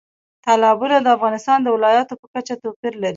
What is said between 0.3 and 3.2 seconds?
تالابونه د افغانستان د ولایاتو په کچه توپیر لري.